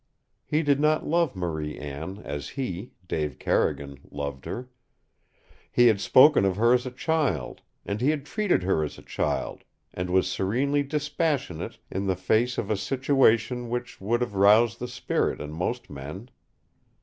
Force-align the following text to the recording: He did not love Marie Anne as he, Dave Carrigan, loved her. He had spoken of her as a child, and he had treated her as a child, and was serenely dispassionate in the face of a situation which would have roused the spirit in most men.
He 0.47 0.63
did 0.63 0.79
not 0.79 1.05
love 1.05 1.35
Marie 1.35 1.77
Anne 1.77 2.23
as 2.25 2.49
he, 2.57 2.93
Dave 3.07 3.37
Carrigan, 3.37 3.99
loved 4.09 4.45
her. 4.45 4.67
He 5.71 5.85
had 5.85 6.01
spoken 6.01 6.43
of 6.43 6.55
her 6.55 6.73
as 6.73 6.87
a 6.87 6.89
child, 6.89 7.61
and 7.85 8.01
he 8.01 8.09
had 8.09 8.25
treated 8.25 8.63
her 8.63 8.83
as 8.83 8.97
a 8.97 9.03
child, 9.03 9.63
and 9.93 10.09
was 10.09 10.27
serenely 10.27 10.81
dispassionate 10.81 11.77
in 11.91 12.07
the 12.07 12.15
face 12.15 12.57
of 12.57 12.71
a 12.71 12.77
situation 12.77 13.69
which 13.69 14.01
would 14.01 14.21
have 14.21 14.33
roused 14.33 14.79
the 14.79 14.87
spirit 14.87 15.39
in 15.39 15.51
most 15.51 15.87
men. 15.87 16.31